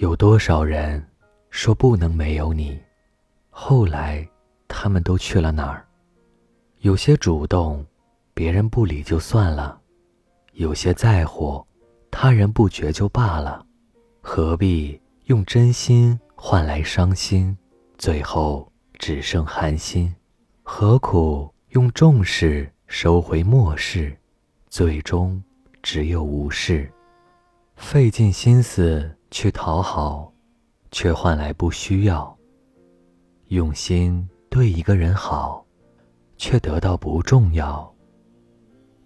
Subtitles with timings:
[0.00, 1.06] 有多少人
[1.50, 2.80] 说不能没有你，
[3.50, 4.26] 后来
[4.66, 5.86] 他们都去了哪儿？
[6.78, 7.84] 有些主动，
[8.32, 9.78] 别人不理就算了；
[10.52, 11.62] 有些在乎，
[12.10, 13.66] 他人不觉就罢了。
[14.22, 17.54] 何必用真心换来伤心，
[17.98, 20.14] 最后只剩寒心？
[20.62, 24.16] 何苦用重视收回漠视，
[24.70, 25.42] 最终
[25.82, 26.90] 只有无视？
[27.76, 30.32] 费尽心思去讨好，
[30.90, 32.36] 却换来不需要；
[33.48, 35.64] 用心对一个人好，
[36.36, 37.88] 却得到不重要。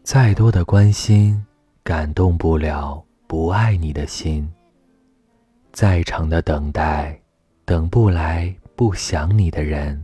[0.02, 1.44] 再多的关心，
[1.82, 4.48] 感动不了不爱你的心；
[5.72, 7.20] 再长的等待，
[7.66, 10.02] 等不来不想你的人。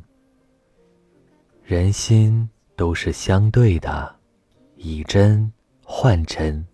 [1.65, 4.15] 人心都是相对的，
[4.77, 5.51] 以真
[5.83, 6.65] 换真，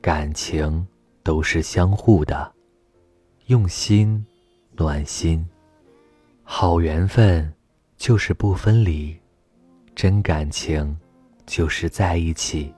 [0.00, 0.86] 感情。
[1.24, 2.53] 都是相互的，
[3.48, 4.24] 用心
[4.74, 5.46] 暖心，
[6.42, 7.52] 好缘分
[7.98, 9.14] 就是不分离，
[9.94, 10.96] 真感情
[11.44, 12.72] 就是在一起，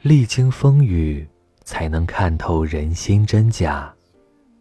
[0.00, 1.26] 历经风雨
[1.64, 3.92] 才能看透人心真假，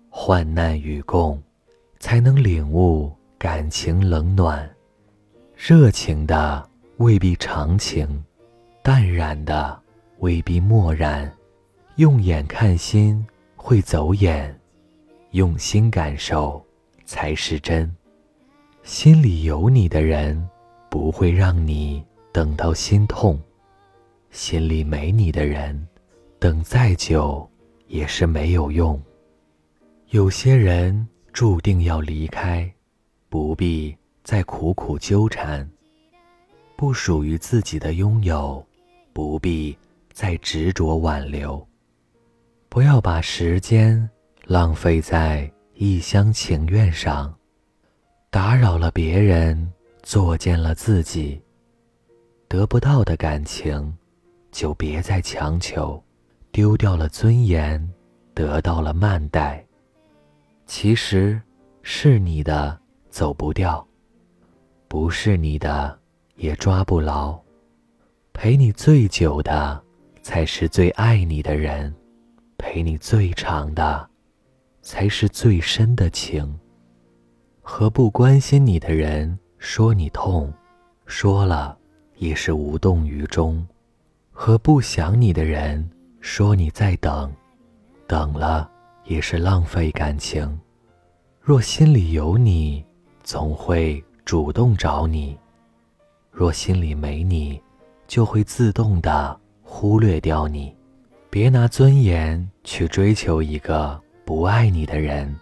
[0.09, 1.39] 患难与共
[1.99, 4.67] 才能领悟感情冷暖，
[5.55, 6.67] 热情的
[6.97, 8.23] 未必长情，
[8.81, 9.79] 淡然的
[10.17, 11.31] 未必漠然。
[11.97, 13.23] 用眼看心
[13.55, 14.59] 会走眼，
[15.37, 16.59] 用心感受
[17.05, 17.95] 才是真。
[18.81, 20.49] 心里有你的人，
[20.89, 23.37] 不会让你等到心痛；
[24.31, 25.87] 心里没你的人，
[26.39, 27.47] 等再久
[27.85, 28.99] 也是没有用。
[30.09, 32.67] 有些人注定要离开，
[33.29, 35.63] 不必再苦苦纠缠；
[36.75, 38.65] 不属于自己的拥有，
[39.13, 39.77] 不必
[40.11, 41.63] 再执着挽留。
[42.69, 44.09] 不要把时间
[44.47, 47.35] 浪费在一厢情愿上，
[48.29, 49.69] 打扰了别人，
[50.03, 51.41] 作践了自己。
[52.47, 53.93] 得不到的感情，
[54.49, 56.01] 就别再强求；
[56.49, 57.85] 丢掉了尊严，
[58.33, 59.61] 得到了慢待。
[60.65, 61.41] 其实，
[61.81, 62.79] 是你的
[63.09, 63.85] 走不掉，
[64.87, 65.99] 不是你的
[66.37, 67.37] 也抓不牢。
[68.31, 69.83] 陪你最久的，
[70.21, 71.93] 才是最爱你的人。
[72.57, 74.09] 陪你最长的，
[74.87, 76.57] 才是最深的情。
[77.61, 80.49] 和不关心你的人说你痛，
[81.05, 81.77] 说了
[82.15, 83.61] 也是无动于衷；
[84.31, 85.85] 和不想你的人
[86.21, 87.29] 说你在等，
[88.07, 88.71] 等了
[89.03, 90.57] 也是浪费感情。
[91.41, 92.81] 若心里有你，
[93.23, 95.37] 总会主动找你；
[96.31, 97.61] 若心里没你，
[98.07, 100.73] 就会自动的忽略掉你。
[101.29, 105.33] 别拿尊严去追求一个不爱你的人，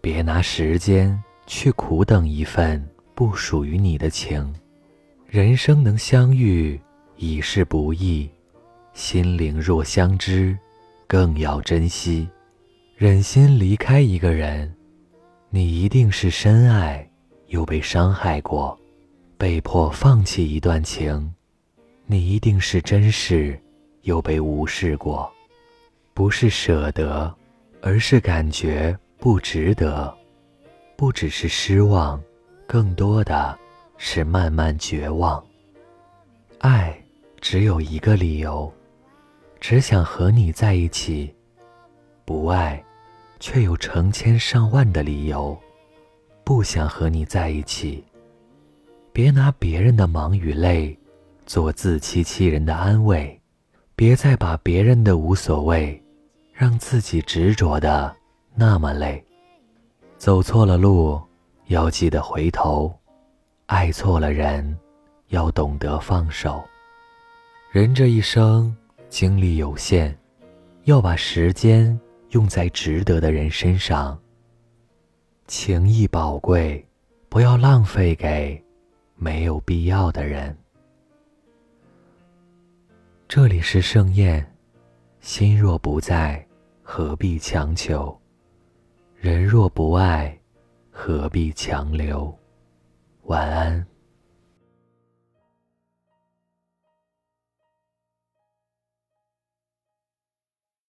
[0.00, 4.54] 别拿时间去苦等一份不属于你的情。
[5.26, 6.80] 人生能相遇
[7.16, 8.30] 已是不易，
[8.92, 10.56] 心灵若相知，
[11.08, 12.28] 更要珍惜。
[12.96, 14.72] 忍心离开一个人，
[15.50, 17.10] 你一定是深爱
[17.48, 18.78] 又被伤害过；
[19.36, 21.34] 被迫放弃一段情，
[22.06, 23.60] 你一定是真实。
[24.02, 25.28] 又被无视过，
[26.14, 27.34] 不是舍得，
[27.80, 30.14] 而是感觉不值得。
[30.96, 32.20] 不只是失望，
[32.66, 33.56] 更多的
[33.96, 35.42] 是慢慢绝望。
[36.58, 37.00] 爱
[37.40, 38.72] 只有一个理由，
[39.60, 41.32] 只想和你在一起；
[42.24, 42.84] 不爱，
[43.38, 45.56] 却有成千上万的理由，
[46.42, 48.04] 不想和你在一起。
[49.12, 50.98] 别拿别人的忙与累，
[51.46, 53.40] 做自欺欺人的安慰。
[53.94, 56.00] 别再把别人的无所谓，
[56.58, 58.12] 让自己执着的
[58.52, 59.24] 那么累。
[60.16, 61.22] 走错了路，
[61.66, 62.92] 要记得回头；
[63.66, 64.76] 爱错了人，
[65.28, 66.60] 要懂得放手。
[67.70, 68.76] 人这一生
[69.08, 70.12] 精力有限，
[70.82, 71.96] 要把时间
[72.30, 74.18] 用在值得的人身上。
[75.46, 76.84] 情谊宝贵，
[77.28, 78.60] 不要浪费给
[79.14, 80.58] 没有必要的人。
[83.28, 84.44] 这里是盛宴，
[85.20, 86.44] 心若不在，
[86.90, 88.18] 何必强求？
[89.20, 90.40] 人若不爱，
[90.90, 92.34] 何必强留？
[93.24, 93.86] 晚安。